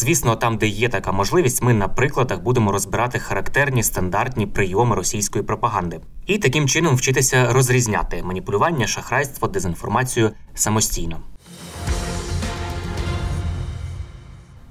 Звісно, 0.00 0.36
там, 0.36 0.58
де 0.58 0.66
є 0.66 0.88
така 0.88 1.12
можливість, 1.12 1.62
ми 1.62 1.74
на 1.74 1.88
прикладах 1.88 2.42
будемо 2.42 2.72
розбирати 2.72 3.18
характерні 3.18 3.82
стандартні 3.82 4.46
прийоми 4.46 4.96
російської 4.96 5.44
пропаганди 5.44 6.00
і 6.26 6.38
таким 6.38 6.68
чином 6.68 6.96
вчитися 6.96 7.52
розрізняти 7.52 8.22
маніпулювання, 8.22 8.86
шахрайство, 8.86 9.48
дезінформацію 9.48 10.30
самостійно. 10.54 11.20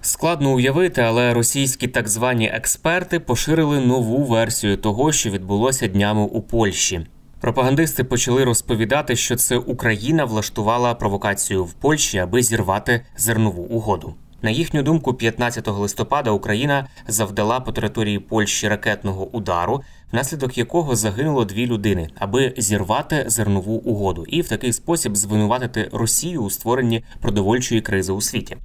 Складно 0.01 0.53
уявити, 0.53 1.01
але 1.01 1.33
російські 1.33 1.87
так 1.87 2.07
звані 2.07 2.49
експерти 2.49 3.19
поширили 3.19 3.79
нову 3.79 4.23
версію 4.23 4.77
того, 4.77 5.11
що 5.11 5.29
відбулося 5.29 5.87
днями 5.87 6.21
у 6.21 6.41
Польщі. 6.41 7.07
Пропагандисти 7.41 8.03
почали 8.03 8.43
розповідати, 8.43 9.15
що 9.15 9.35
це 9.35 9.57
Україна 9.57 10.25
влаштувала 10.25 10.93
провокацію 10.93 11.65
в 11.65 11.73
Польщі, 11.73 12.17
аби 12.17 12.43
зірвати 12.43 13.05
зернову 13.17 13.63
угоду. 13.63 14.15
На 14.41 14.49
їхню 14.49 14.83
думку, 14.83 15.13
15 15.13 15.67
листопада 15.67 16.31
Україна 16.31 16.87
завдала 17.07 17.59
по 17.59 17.71
території 17.71 18.19
Польщі 18.19 18.67
ракетного 18.67 19.27
удару, 19.31 19.81
внаслідок 20.11 20.57
якого 20.57 20.95
загинуло 20.95 21.45
дві 21.45 21.67
людини, 21.67 22.09
аби 22.19 22.53
зірвати 22.57 23.23
зернову 23.27 23.73
угоду, 23.73 24.25
і 24.27 24.41
в 24.41 24.47
такий 24.47 24.73
спосіб 24.73 25.17
звинуватити 25.17 25.89
Росію 25.93 26.41
у 26.41 26.49
створенні 26.49 27.03
продовольчої 27.21 27.81
кризи 27.81 28.13
у 28.13 28.21
світі. 28.21 28.57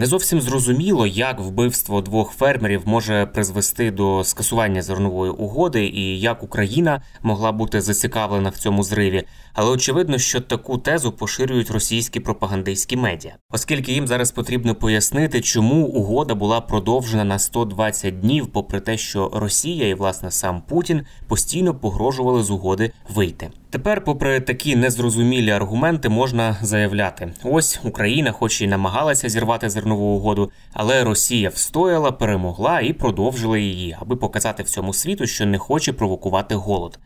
Не 0.00 0.06
зовсім 0.06 0.40
зрозуміло, 0.40 1.06
як 1.06 1.40
вбивство 1.40 2.00
двох 2.00 2.32
фермерів 2.32 2.82
може 2.84 3.26
призвести 3.26 3.90
до 3.90 4.24
скасування 4.24 4.82
зернової 4.82 5.32
угоди 5.32 5.86
і 5.86 6.20
як 6.20 6.42
Україна 6.42 7.02
могла 7.22 7.52
бути 7.52 7.80
зацікавлена 7.80 8.48
в 8.50 8.56
цьому 8.56 8.82
зриві. 8.82 9.24
Але 9.54 9.70
очевидно, 9.70 10.18
що 10.18 10.40
таку 10.40 10.78
тезу 10.78 11.12
поширюють 11.12 11.70
російські 11.70 12.20
пропагандистські 12.20 12.96
медіа, 12.96 13.36
оскільки 13.50 13.92
їм 13.92 14.06
зараз 14.06 14.30
потрібно 14.30 14.74
пояснити, 14.74 15.40
чому 15.40 15.86
угода 15.86 16.34
була 16.34 16.60
продовжена 16.60 17.24
на 17.24 17.38
120 17.38 18.20
днів, 18.20 18.46
попри 18.46 18.80
те, 18.80 18.98
що 18.98 19.30
Росія 19.34 19.88
і 19.88 19.94
власне 19.94 20.30
сам 20.30 20.62
Путін 20.68 21.02
постійно 21.28 21.74
погрожували 21.74 22.42
з 22.42 22.50
угоди 22.50 22.92
вийти. 23.14 23.50
Тепер, 23.70 24.04
попри 24.04 24.40
такі 24.40 24.76
незрозумілі 24.76 25.50
аргументи, 25.50 26.08
можна 26.08 26.56
заявляти: 26.62 27.32
ось 27.44 27.80
Україна, 27.84 28.32
хоч 28.32 28.62
і 28.62 28.66
намагалася 28.66 29.28
зірвати 29.28 29.70
зернову 29.70 30.04
угоду, 30.04 30.50
але 30.72 31.04
Росія 31.04 31.48
встояла, 31.48 32.12
перемогла 32.12 32.80
і 32.80 32.92
продовжила 32.92 33.58
її, 33.58 33.96
аби 34.00 34.16
показати 34.16 34.62
всьому 34.62 34.94
світу, 34.94 35.26
що 35.26 35.46
не 35.46 35.58
хоче 35.58 35.92
провокувати 35.92 36.54
голод. 36.54 36.98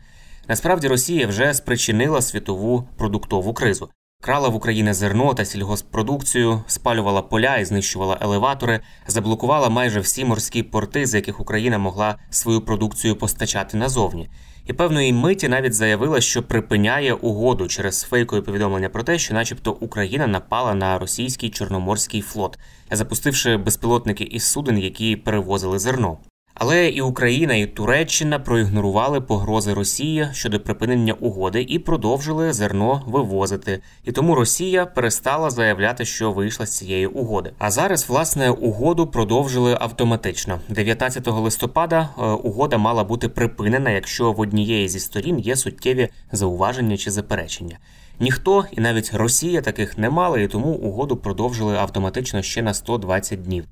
Насправді 0.47 0.87
Росія 0.87 1.27
вже 1.27 1.53
спричинила 1.53 2.21
світову 2.21 2.87
продуктову 2.97 3.53
кризу. 3.53 3.89
Крала 4.25 4.49
в 4.49 4.55
Україні 4.55 4.93
зерно 4.93 5.33
та 5.33 5.45
сільгоспродукцію, 5.45 6.63
спалювала 6.67 7.21
поля 7.21 7.57
і 7.57 7.65
знищувала 7.65 8.17
елеватори, 8.21 8.79
заблокувала 9.07 9.69
майже 9.69 9.99
всі 9.99 10.25
морські 10.25 10.63
порти, 10.63 11.05
з 11.05 11.13
яких 11.13 11.39
Україна 11.39 11.77
могла 11.77 12.15
свою 12.29 12.61
продукцію 12.61 13.15
постачати 13.15 13.77
назовні. 13.77 14.29
І 14.67 14.73
певної 14.73 15.13
миті 15.13 15.47
навіть 15.47 15.73
заявила, 15.73 16.21
що 16.21 16.43
припиняє 16.43 17.13
угоду 17.13 17.67
через 17.67 18.01
фейкові 18.01 18.41
повідомлення 18.41 18.89
про 18.89 19.03
те, 19.03 19.19
що, 19.19 19.33
начебто, 19.33 19.71
Україна 19.71 20.27
напала 20.27 20.73
на 20.73 20.99
російський 20.99 21.49
чорноморський 21.49 22.21
флот, 22.21 22.59
запустивши 22.91 23.57
безпілотники 23.57 24.23
із 24.23 24.43
суден, 24.43 24.77
які 24.77 25.15
перевозили 25.15 25.79
зерно. 25.79 26.17
Але 26.57 26.89
і 26.89 27.01
Україна, 27.01 27.55
і 27.55 27.65
Туреччина 27.65 28.39
проігнорували 28.39 29.21
погрози 29.21 29.73
Росії 29.73 30.27
щодо 30.31 30.59
припинення 30.59 31.13
угоди 31.13 31.65
і 31.69 31.79
продовжили 31.79 32.53
зерно 32.53 33.03
вивозити. 33.07 33.81
І 34.03 34.11
тому 34.11 34.35
Росія 34.35 34.85
перестала 34.85 35.49
заявляти, 35.49 36.05
що 36.05 36.31
вийшла 36.31 36.65
з 36.65 36.77
цієї 36.77 37.07
угоди. 37.07 37.51
А 37.57 37.71
зараз 37.71 38.09
власне 38.09 38.49
угоду 38.49 39.07
продовжили 39.07 39.77
автоматично. 39.79 40.59
19 40.69 41.27
листопада 41.27 42.09
е, 42.17 42.21
угода 42.21 42.77
мала 42.77 43.03
бути 43.03 43.29
припинена, 43.29 43.91
якщо 43.91 44.31
в 44.31 44.39
однієї 44.39 44.89
зі 44.89 44.99
сторін 44.99 45.39
є 45.39 45.55
суттєві 45.55 46.09
зауваження 46.31 46.97
чи 46.97 47.11
заперечення. 47.11 47.77
Ніхто 48.19 48.65
і 48.71 48.81
навіть 48.81 49.13
Росія 49.13 49.61
таких 49.61 49.97
не 49.97 50.09
мали, 50.09 50.43
і 50.43 50.47
тому 50.47 50.69
угоду 50.69 51.17
продовжили 51.17 51.75
автоматично 51.75 52.41
ще 52.41 52.61
на 52.61 52.73
120 52.73 53.41
днів. 53.43 53.65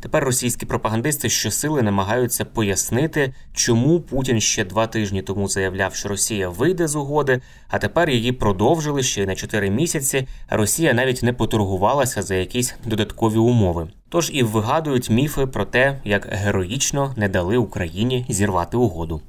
Тепер 0.00 0.24
російські 0.24 0.66
пропагандисти 0.66 1.28
щосили 1.28 1.82
намагаються 1.82 2.44
пояснити, 2.44 3.34
чому 3.52 4.00
Путін 4.00 4.40
ще 4.40 4.64
два 4.64 4.86
тижні 4.86 5.22
тому 5.22 5.48
заявляв, 5.48 5.94
що 5.94 6.08
Росія 6.08 6.48
вийде 6.48 6.88
з 6.88 6.96
угоди, 6.96 7.40
а 7.68 7.78
тепер 7.78 8.10
її 8.10 8.32
продовжили 8.32 9.02
ще 9.02 9.22
й 9.22 9.26
на 9.26 9.34
4 9.34 9.70
місяці. 9.70 10.26
Росія 10.48 10.94
навіть 10.94 11.22
не 11.22 11.32
поторгувалася 11.32 12.22
за 12.22 12.34
якісь 12.34 12.74
додаткові 12.84 13.36
умови. 13.36 13.88
Тож 14.08 14.30
і 14.34 14.42
вигадують 14.42 15.10
міфи 15.10 15.46
про 15.46 15.64
те, 15.64 16.00
як 16.04 16.26
героїчно 16.30 17.14
не 17.16 17.28
дали 17.28 17.56
Україні 17.56 18.26
зірвати 18.28 18.76
угоду. 18.76 19.20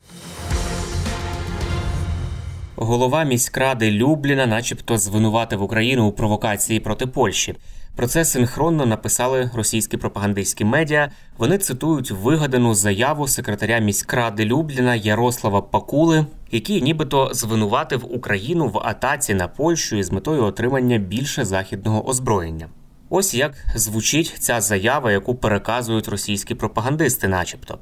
Голова 2.76 3.24
міськради 3.24 3.92
Любліна, 3.92 4.46
начебто, 4.46 4.98
звинуватив 4.98 5.62
Україну 5.62 6.08
у 6.08 6.12
провокації 6.12 6.80
проти 6.80 7.08
Польщі. 7.08 7.56
Про 7.96 8.08
це 8.08 8.26
синхронно 8.26 8.86
написали 8.86 9.52
російські 9.54 9.98
пропагандистські 9.98 10.66
медіа. 10.66 11.12
Вони 11.38 11.58
цитують 11.58 12.12
вигадану 12.12 12.74
заяву 12.74 13.28
секретаря 13.28 13.80
міськради 13.80 14.46
Любліна 14.46 14.96
Ярослава 14.96 15.62
Пакули, 15.62 16.26
який 16.52 16.82
нібито 16.82 17.30
звинуватив 17.34 18.16
Україну 18.16 18.68
в 18.68 18.78
атаці 18.78 19.34
на 19.34 19.48
Польщу 19.48 19.96
із 19.96 20.12
метою 20.12 20.44
отримання 20.44 20.98
більше 20.98 21.46
західного 21.46 22.08
озброєння. 22.08 22.68
Ось 23.10 23.34
як 23.34 23.54
звучить 23.76 24.36
ця 24.40 24.62
заява, 24.62 25.12
яку 25.12 25.36
переказують 25.36 26.08
російські 26.08 26.56
пропагандисти, 26.56 27.28
начебто. 27.28 27.80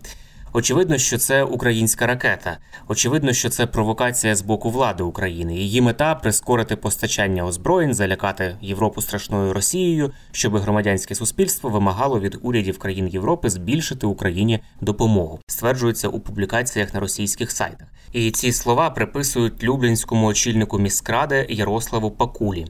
Очевидно, 0.57 0.97
що 0.97 1.17
це 1.17 1.43
українська 1.43 2.07
ракета. 2.07 2.57
Очевидно, 2.87 3.33
що 3.33 3.49
це 3.49 3.65
провокація 3.65 4.35
з 4.35 4.41
боку 4.41 4.69
влади 4.69 5.03
України. 5.03 5.55
Її 5.55 5.81
мета 5.81 6.15
прискорити 6.15 6.75
постачання 6.75 7.45
озброєнь, 7.45 7.93
залякати 7.93 8.57
Європу 8.61 9.01
страшною 9.01 9.53
Росією, 9.53 10.11
щоб 10.31 10.57
громадянське 10.57 11.15
суспільство 11.15 11.69
вимагало 11.69 12.19
від 12.19 12.39
урядів 12.41 12.79
країн 12.79 13.07
Європи 13.07 13.49
збільшити 13.49 14.07
Україні 14.07 14.59
допомогу. 14.81 15.39
Стверджується 15.47 16.07
у 16.07 16.19
публікаціях 16.19 16.93
на 16.93 16.99
російських 16.99 17.51
сайтах. 17.51 17.87
І 18.11 18.31
ці 18.31 18.51
слова 18.51 18.89
приписують 18.89 19.63
люблінському 19.63 20.27
очільнику 20.27 20.79
міськради 20.79 21.45
Ярославу 21.49 22.11
Пакулі. 22.11 22.67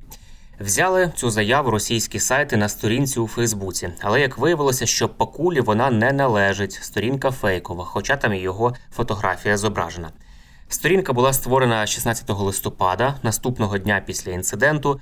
Взяли 0.60 1.12
цю 1.16 1.30
заяву 1.30 1.72
російські 1.72 2.20
сайти 2.20 2.58
на 2.58 2.70
сторінці 2.70 3.20
у 3.20 3.28
Фейсбуці, 3.28 3.90
але 4.02 4.22
як 4.22 4.38
виявилося, 4.38 4.86
що 4.86 5.10
Пакулі 5.10 5.62
вона 5.62 5.90
не 5.90 6.12
належить. 6.12 6.80
Сторінка 6.82 7.32
фейкова, 7.32 7.84
хоча 7.86 8.18
там 8.18 8.34
і 8.34 8.38
його 8.38 8.76
фотографія 8.92 9.58
зображена. 9.58 10.12
Сторінка 10.70 11.14
була 11.14 11.34
створена 11.34 11.88
16 11.88 12.30
листопада, 12.30 13.16
наступного 13.24 13.78
дня 13.78 14.04
після 14.06 14.32
інциденту. 14.32 15.00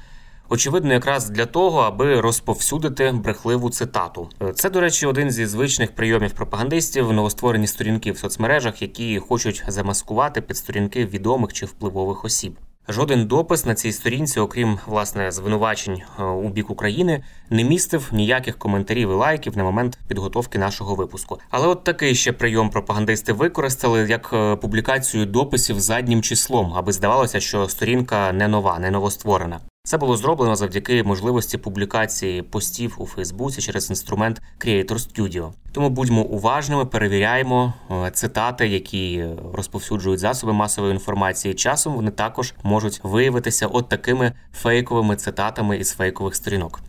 Очевидно, 0.49 0.93
якраз 0.93 1.29
для 1.29 1.45
того, 1.45 1.79
аби 1.79 2.21
розповсюдити 2.21 3.11
брехливу 3.11 3.69
цитату. 3.69 4.29
Це, 4.55 4.69
до 4.69 4.81
речі, 4.81 5.05
один 5.05 5.31
зі 5.31 5.45
звичних 5.45 5.95
прийомів 5.95 6.31
пропагандистів 6.31 7.13
новостворені 7.13 7.67
сторінки 7.67 8.11
в 8.11 8.17
соцмережах, 8.17 8.81
які 8.81 9.19
хочуть 9.19 9.63
замаскувати 9.67 10.41
під 10.41 10.57
сторінки 10.57 11.05
відомих 11.05 11.53
чи 11.53 11.65
впливових 11.65 12.25
осіб. 12.25 12.57
Жоден 12.89 13.25
допис 13.25 13.65
на 13.65 13.75
цій 13.75 13.91
сторінці, 13.91 14.39
окрім 14.39 14.79
власне 14.85 15.31
звинувачень 15.31 16.01
е, 16.19 16.23
у 16.23 16.49
бік 16.49 16.69
України, 16.69 17.23
не 17.49 17.63
містив 17.63 18.09
ніяких 18.13 18.57
коментарів 18.57 19.09
і 19.09 19.13
лайків 19.13 19.57
на 19.57 19.63
момент 19.63 19.99
підготовки 20.07 20.59
нашого 20.59 20.95
випуску. 20.95 21.39
Але 21.49 21.67
от 21.67 21.83
такий 21.83 22.15
ще 22.15 22.31
прийом 22.31 22.69
пропагандисти 22.69 23.33
використали 23.33 24.07
як 24.09 24.29
е, 24.33 24.55
публікацію 24.55 25.25
дописів 25.25 25.79
заднім 25.79 26.21
числом, 26.21 26.73
аби 26.75 26.91
здавалося, 26.91 27.39
що 27.39 27.69
сторінка 27.69 28.31
не 28.31 28.47
нова, 28.47 28.79
не 28.79 28.91
новостворена. 28.91 29.59
Це 29.85 29.97
було 29.97 30.17
зроблено 30.17 30.55
завдяки 30.55 31.03
можливості 31.03 31.57
публікації 31.57 32.41
постів 32.41 32.95
у 32.97 33.05
Фейсбуці 33.05 33.61
через 33.61 33.89
інструмент 33.89 34.41
Creator 34.59 34.93
Studio. 34.93 35.51
Тому 35.71 35.89
будьмо 35.89 36.21
уважними, 36.21 36.85
перевіряємо 36.85 37.73
е, 37.91 38.11
цитати, 38.11 38.67
які 38.67 39.25
розповсюджують 39.53 40.19
засоби 40.19 40.53
масової 40.53 40.93
інформації. 40.93 41.53
Часом 41.53 41.93
вони 41.93 42.11
також 42.11 42.53
можуть 42.63 42.99
виявитися 43.03 43.67
от 43.67 43.89
такими 43.89 44.31
фейковими 44.53 45.15
цитатами 45.15 45.77
із 45.77 45.91
фейкових 45.91 46.35
сторінок. 46.35 46.81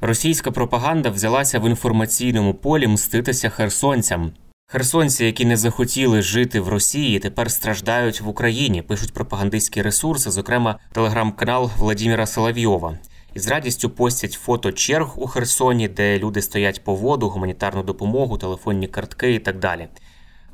Російська 0.00 0.50
пропаганда 0.50 1.10
взялася 1.10 1.58
в 1.58 1.68
інформаційному 1.68 2.54
полі 2.54 2.86
мститися 2.86 3.48
херсонцям. 3.48 4.32
Херсонці, 4.72 5.24
які 5.24 5.44
не 5.44 5.56
захотіли 5.56 6.22
жити 6.22 6.60
в 6.60 6.68
Росії, 6.68 7.18
тепер 7.18 7.50
страждають 7.50 8.20
в 8.20 8.28
Україні. 8.28 8.82
Пишуть 8.82 9.12
пропагандистські 9.12 9.82
ресурси, 9.82 10.30
зокрема 10.30 10.78
телеграм-канал 10.92 11.70
Владимира 11.78 12.26
Соловйова. 12.26 12.98
І 13.34 13.38
з 13.38 13.48
радістю 13.48 13.90
постять 13.90 14.32
фото 14.32 14.72
черг 14.72 15.12
у 15.16 15.26
Херсоні, 15.26 15.88
де 15.88 16.18
люди 16.18 16.42
стоять 16.42 16.84
по 16.84 16.94
воду, 16.94 17.28
гуманітарну 17.28 17.82
допомогу, 17.82 18.38
телефонні 18.38 18.86
картки 18.86 19.34
і 19.34 19.38
так 19.38 19.58
далі. 19.58 19.88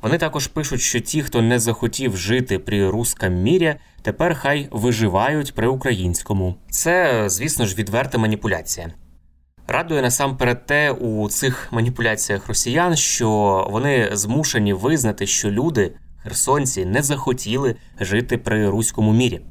Вони 0.01 0.17
також 0.17 0.47
пишуть, 0.47 0.81
що 0.81 0.99
ті, 0.99 1.21
хто 1.21 1.41
не 1.41 1.59
захотів 1.59 2.17
жити 2.17 2.59
при 2.59 2.89
русском 2.89 3.33
мірі, 3.33 3.75
тепер 4.01 4.35
хай 4.35 4.67
виживають 4.71 5.53
при 5.53 5.67
українському. 5.67 6.55
Це, 6.69 7.23
звісно 7.29 7.65
ж, 7.65 7.75
відверта 7.75 8.17
маніпуляція. 8.17 8.91
Радує 9.71 10.01
насамперед 10.01 10.65
те 10.65 10.91
у 10.91 11.29
цих 11.29 11.67
маніпуляціях 11.71 12.47
росіян, 12.47 12.95
що 12.95 13.29
вони 13.71 14.09
змушені 14.13 14.73
визнати, 14.73 15.27
що 15.27 15.51
люди, 15.51 15.91
херсонці, 16.23 16.85
не 16.85 17.01
захотіли 17.01 17.75
жити 17.99 18.37
при 18.37 18.69
руському 18.69 19.13
мірі. 19.13 19.41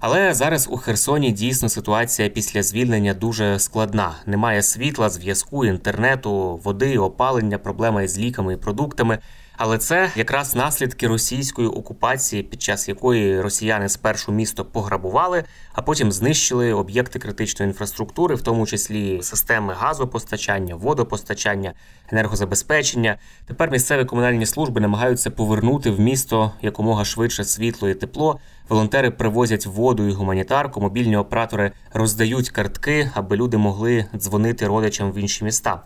Але 0.00 0.34
зараз 0.34 0.68
у 0.70 0.76
Херсоні 0.76 1.32
дійсно 1.32 1.68
ситуація 1.68 2.28
після 2.28 2.62
звільнення 2.62 3.14
дуже 3.14 3.58
складна. 3.58 4.14
Немає 4.26 4.62
світла, 4.62 5.10
зв'язку, 5.10 5.64
інтернету, 5.64 6.60
води, 6.64 6.98
опалення, 6.98 7.58
проблема 7.58 8.02
із 8.02 8.18
ліками 8.18 8.54
і 8.54 8.56
продуктами. 8.56 9.18
Але 9.56 9.78
це 9.78 10.10
якраз 10.16 10.54
наслідки 10.54 11.08
російської 11.08 11.68
окупації, 11.68 12.42
під 12.42 12.62
час 12.62 12.88
якої 12.88 13.40
росіяни 13.40 13.88
спершу 13.88 14.32
місто 14.32 14.64
пограбували, 14.64 15.44
а 15.72 15.82
потім 15.82 16.12
знищили 16.12 16.72
об'єкти 16.72 17.18
критичної 17.18 17.68
інфраструктури, 17.68 18.34
в 18.34 18.42
тому 18.42 18.66
числі 18.66 19.22
системи 19.22 19.74
газопостачання, 19.74 20.74
водопостачання, 20.74 21.72
енергозабезпечення. 22.12 23.18
Тепер 23.46 23.70
місцеві 23.70 24.04
комунальні 24.04 24.46
служби 24.46 24.80
намагаються 24.80 25.30
повернути 25.30 25.90
в 25.90 26.00
місто 26.00 26.52
якомога 26.62 27.04
швидше 27.04 27.44
світло 27.44 27.88
і 27.88 27.94
тепло. 27.94 28.40
Волонтери 28.68 29.10
привозять 29.10 29.66
воду 29.66 30.08
і 30.08 30.12
гуманітарку. 30.12 30.80
Мобільні 30.80 31.16
оператори 31.16 31.72
роздають 31.92 32.50
картки, 32.50 33.10
аби 33.14 33.36
люди 33.36 33.56
могли 33.56 34.06
дзвонити 34.16 34.66
родичам 34.66 35.12
в 35.12 35.18
інші 35.18 35.44
міста. 35.44 35.82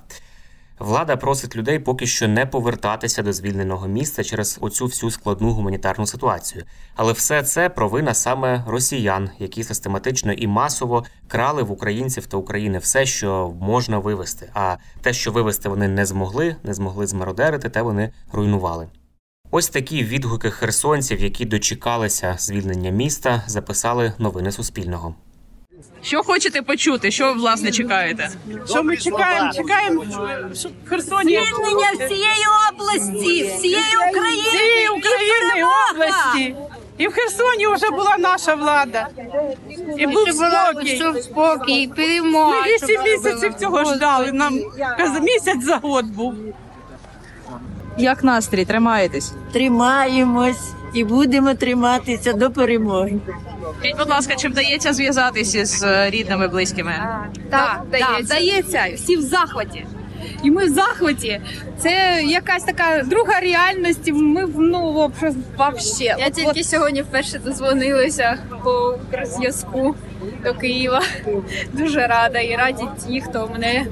Влада 0.78 1.16
просить 1.16 1.56
людей 1.56 1.78
поки 1.78 2.06
що 2.06 2.28
не 2.28 2.46
повертатися 2.46 3.22
до 3.22 3.32
звільненого 3.32 3.88
місця 3.88 4.24
через 4.24 4.58
оцю 4.60 4.86
всю 4.86 5.10
складну 5.10 5.50
гуманітарну 5.50 6.06
ситуацію. 6.06 6.64
Але 6.96 7.12
все 7.12 7.42
це 7.42 7.68
провина 7.68 8.14
саме 8.14 8.64
росіян, 8.66 9.30
які 9.38 9.64
систематично 9.64 10.32
і 10.32 10.46
масово 10.46 11.04
крали 11.28 11.62
в 11.62 11.72
українців 11.72 12.26
та 12.26 12.36
України 12.36 12.78
все, 12.78 13.06
що 13.06 13.54
можна 13.60 13.98
вивезти. 13.98 14.50
А 14.54 14.76
те, 15.00 15.12
що 15.12 15.32
вивезти 15.32 15.68
вони 15.68 15.88
не 15.88 16.06
змогли, 16.06 16.56
не 16.62 16.74
змогли 16.74 17.06
змародерити, 17.06 17.68
те 17.68 17.82
вони 17.82 18.12
руйнували. 18.32 18.88
Ось 19.50 19.68
такі 19.68 20.04
відгуки 20.04 20.50
херсонців, 20.50 21.20
які 21.20 21.44
дочекалися 21.44 22.36
звільнення 22.38 22.90
міста, 22.90 23.42
записали 23.46 24.12
новини 24.18 24.52
Суспільного. 24.52 25.14
Що 26.08 26.22
хочете 26.22 26.62
почути? 26.62 27.10
Що 27.10 27.32
власне 27.32 27.70
чекаєте? 27.70 28.30
Що 28.66 28.82
ми 28.82 28.96
чекаємо? 28.96 29.52
Чекаємо, 29.52 30.04
щоб 30.54 30.72
в 30.86 30.88
Херсоні 30.88 31.30
Звільнення 31.30 32.06
всієї 32.06 32.44
області, 32.70 33.52
всієї 33.56 33.96
України, 34.10 34.42
всієї 34.48 34.88
України 34.88 35.52
і 35.58 35.64
області. 35.92 36.54
І 36.98 37.08
в 37.08 37.12
Херсоні 37.12 37.66
вже 37.66 37.90
була 37.90 38.16
наша 38.18 38.54
влада. 38.54 39.08
І 39.98 40.06
був 40.06 40.28
спокій. 40.28 40.96
Щоб 40.96 41.18
спокій, 41.18 41.90
перемога. 41.96 42.60
Ми 42.60 42.72
вісім 42.72 43.02
місяців 43.02 43.54
цього 43.54 43.84
ждали. 43.84 44.32
Нам 44.32 44.60
місяць 45.22 45.64
за 45.64 45.76
год 45.76 46.06
був. 46.06 46.34
Як 47.98 48.24
настрій? 48.24 48.64
Тримаєтесь? 48.64 49.32
Тримаємось 49.52 50.70
і 50.94 51.04
будемо 51.04 51.54
триматися 51.54 52.32
до 52.32 52.50
перемоги. 52.50 53.12
Скажіть, 53.78 53.98
будь 53.98 54.08
ласка, 54.10 54.34
чи 54.36 54.48
вдається 54.48 54.92
зв'язатися 54.92 55.64
з 55.64 55.82
е, 55.82 56.10
рідними, 56.10 56.48
близькими? 56.48 56.92
Так, 57.50 57.82
так, 57.90 58.20
вдається, 58.22 58.84
всі 58.94 59.16
в 59.16 59.20
захваті. 59.22 59.86
І 60.42 60.50
ми 60.50 60.64
в 60.64 60.68
захваті. 60.68 61.40
Це 61.78 62.22
якась 62.26 62.64
така 62.64 63.02
друга 63.02 63.40
реальність. 63.40 64.12
Ми 64.12 64.44
в- 64.44 64.58
ну 64.60 65.10
вообще-. 65.58 66.14
Я 66.18 66.30
тільки 66.30 66.64
сьогодні 66.64 67.02
вперше 67.02 67.38
дозвонилася 67.38 68.38
по 68.64 68.98
зв'язку 69.24 69.94
до 70.44 70.54
Києва. 70.54 71.02
Дуже 71.72 72.06
рада 72.06 72.38
і 72.38 72.56
раді 72.56 72.84
ті, 73.06 73.20
хто 73.20 73.48
мене 73.52 73.86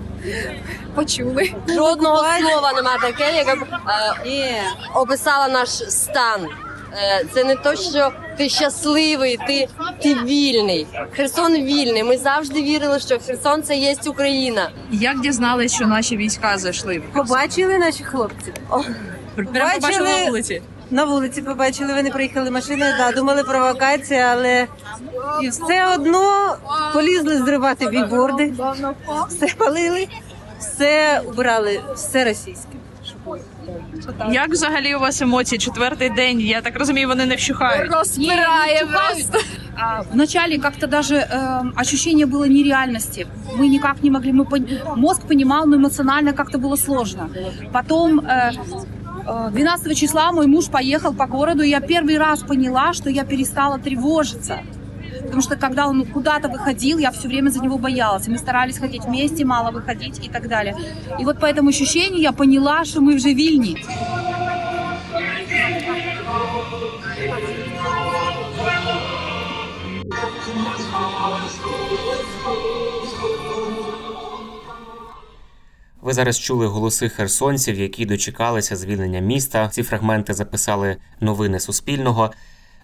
почули. 0.94 1.52
Жодного 1.69 2.25
слова 2.40 2.72
нема 2.76 2.96
таке, 3.02 3.37
яке 3.37 3.54
б 3.54 3.64
е, 4.26 4.62
описала 4.94 5.49
наш 5.49 5.69
стан. 5.70 6.46
Е, 6.96 7.25
Це 7.34 7.44
не 7.44 7.56
то, 7.56 7.76
що 7.76 8.12
ти 8.37 8.48
щасливий, 8.48 9.38
ти, 9.46 9.69
ти 10.02 10.14
вільний. 10.14 10.87
Херсон 11.16 11.52
вільний. 11.54 12.02
Ми 12.04 12.16
завжди 12.16 12.62
вірили, 12.62 13.00
що 13.00 13.19
Херсон 13.26 13.62
це 13.62 13.76
є 13.76 13.96
Україна. 14.06 14.70
Як 14.90 15.20
дізналися, 15.20 15.76
що 15.76 15.87
наші 15.87 16.16
війська 16.16 16.58
зайшли? 16.58 17.02
Побачили 17.14 17.78
наші 17.78 18.04
хлопці. 18.04 18.52
Прямо 19.34 19.70
побачили 19.75 20.08
на 20.10 20.25
вулиці. 20.26 20.62
На 20.90 21.04
вулиці 21.04 21.43
побачили, 21.43 21.94
вони 21.94 22.10
приїхали 22.10 22.50
машиною, 22.50 22.94
да, 22.99 23.12
думали 23.12 23.44
провокація, 23.44 24.28
але 24.32 24.66
і 25.42 25.49
все 25.49 25.94
одно 25.94 26.56
полізли 26.94 27.38
зривати 27.38 27.88
біборди, 27.88 28.54
все 29.28 29.46
палили, 29.58 30.08
все 30.58 31.22
убирали, 31.26 31.81
все 31.94 32.25
російське. 32.25 32.69
Як 34.31 34.50
взагалі 34.50 34.95
у 34.95 35.00
вас 35.00 35.21
емоції? 35.21 35.59
Четвертий 35.59 36.09
день. 36.09 36.42
Я 36.42 36.62
так 36.62 36.80
розумію, 36.80 37.07
вони 37.07 37.25
не 37.25 37.36
вщухають. 37.36 37.91
Розпирає 37.93 38.84
вас. 38.93 39.29
А, 39.75 40.01
Вначале 40.13 40.58
как-то 40.58 40.88
даже 40.88 41.15
э, 41.15 41.81
ощущение 41.81 42.25
было 42.25 42.48
нереальности. 42.48 43.27
Мы 43.58 43.67
никак 43.67 44.03
не 44.03 44.10
могли, 44.12 44.31
мы 44.34 44.43
пон- 44.46 44.96
мозг 44.98 45.22
понимал, 45.27 45.65
но 45.67 45.75
эмоционально 45.75 46.34
как-то 46.34 46.58
было 46.58 46.77
сложно. 46.77 47.29
Потом 47.72 48.20
э, 48.20 48.51
э, 49.27 49.51
12 49.51 49.98
числа 49.98 50.31
мой 50.31 50.48
муж 50.48 50.67
поехал 50.70 51.13
по 51.13 51.25
городу, 51.25 51.63
и 51.63 51.70
я 51.70 51.79
первый 51.79 52.17
раз 52.17 52.43
поняла, 52.43 52.93
что 52.93 53.10
я 53.10 53.24
перестала 53.24 53.77
тревожиться. 53.77 54.60
Потому 55.25 55.41
что 55.41 55.55
когда 55.55 55.88
он 55.88 56.05
куда-то 56.05 56.50
выходил, 56.50 56.98
я 57.00 57.12
все 57.12 57.27
время 57.27 57.50
за 57.50 57.60
него 57.60 57.77
боялась. 57.77 58.27
И 58.27 58.31
мы 58.31 58.38
старались 58.38 58.77
ходить 58.77 59.05
вместе, 59.05 59.46
мало 59.46 59.72
выходить 59.72 60.25
и 60.25 60.29
так 60.29 60.48
далее. 60.48 60.75
И 61.20 61.25
вот 61.25 61.39
по 61.39 61.46
этому 61.46 61.70
ощущению 61.70 62.22
я 62.22 62.31
поняла, 62.31 62.86
что 62.86 63.01
мы 63.01 63.15
уже 63.15 63.34
вильни. 63.34 63.77
Ви 76.01 76.13
зараз 76.13 76.39
чули 76.39 76.67
голоси 76.67 77.10
херсонців, 77.10 77.79
які 77.79 78.05
дочекалися 78.05 78.75
звільнення 78.75 79.20
міста. 79.20 79.70
Ці 79.70 79.84
фрагменти 79.84 80.34
записали 80.34 80.98
новини 81.20 81.60
Суспільного. 81.60 82.31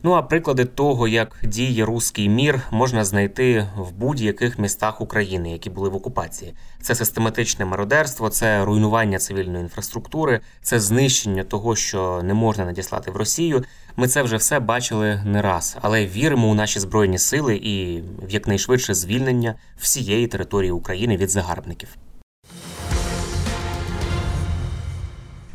Ну 0.04 0.12
а 0.12 0.23
приклади 0.23 0.64
того, 0.64 1.09
як 1.09 1.37
діє 1.42 1.85
руський 1.85 2.28
мір, 2.28 2.62
можна 2.71 3.04
знайти 3.04 3.68
в 3.76 3.92
будь-яких 3.92 4.59
містах 4.59 5.00
України, 5.00 5.52
які 5.52 5.71
були 5.71 5.88
в 5.88 5.94
окупації. 5.94 6.54
Це 6.80 6.94
систематичне 6.94 7.64
мародерство, 7.64 8.28
це 8.30 8.64
руйнування 8.64 9.18
цивільної 9.18 9.62
інфраструктури, 9.62 10.40
це 10.62 10.80
знищення 10.80 11.44
того, 11.44 11.76
що 11.76 12.21
не 12.23 12.35
можна 12.35 12.64
надіслати 12.64 13.11
в 13.11 13.16
Росію. 13.16 13.64
Ми 13.97 14.09
це 14.09 14.23
вже 14.23 14.37
все 14.37 14.61
бачили 14.61 15.23
не 15.25 15.42
раз, 15.42 15.76
але 15.82 16.06
віримо 16.06 16.50
у 16.50 16.54
наші 16.54 16.80
збройні 16.80 17.18
сили 17.18 17.56
і 17.56 18.00
в 18.00 18.30
якнайшвидше 18.30 18.94
звільнення 18.94 19.54
всієї 19.78 20.26
території 20.26 20.73
України 20.73 21.16
від 21.16 21.30
загарбників. 21.30 21.88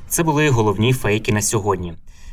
Це 0.10 0.24
були 0.24 0.50
головні 0.50 0.94
фейки 0.94 1.32
на 1.34 1.42
сьогодні. 1.42 1.94